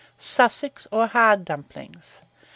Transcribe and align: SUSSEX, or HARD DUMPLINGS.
SUSSEX, 0.17 0.87
or 0.91 1.05
HARD 1.05 1.45
DUMPLINGS. 1.45 2.21